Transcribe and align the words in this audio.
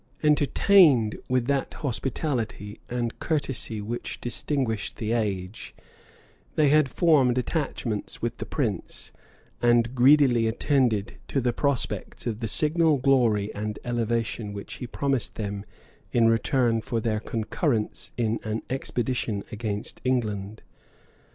Entertained 0.23 1.15
with 1.29 1.45
that 1.45 1.75
hospitality 1.75 2.79
and 2.89 3.19
courtesy 3.19 3.81
which 3.81 4.19
distinguished 4.19 4.97
the 4.97 5.11
age, 5.11 5.75
they 6.55 6.69
had 6.69 6.89
formed 6.89 7.37
attachments 7.37 8.19
with 8.19 8.37
the 8.39 8.45
prince, 8.47 9.11
and 9.61 9.93
greedily 9.93 10.47
attended 10.47 11.19
to 11.27 11.39
the 11.39 11.53
prospects 11.53 12.25
of 12.25 12.39
the 12.39 12.47
signal 12.47 12.97
glory 12.97 13.53
and 13.53 13.77
elevation 13.85 14.53
which 14.53 14.73
he 14.77 14.87
promised 14.87 15.35
them 15.35 15.65
in 16.11 16.27
return 16.27 16.81
for 16.81 16.99
their 16.99 17.19
concurrence 17.19 18.11
in 18.17 18.39
an 18.43 18.63
expedition 18.71 19.43
against 19.51 20.01
England. 20.03 20.63